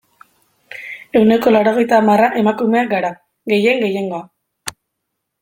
Ehuneko 1.19 1.53
laurogeita 1.55 1.99
hamar 1.99 2.23
emakumeak 2.41 2.91
gara, 2.95 3.13
gehien 3.55 3.85
gehiengoa. 3.87 4.25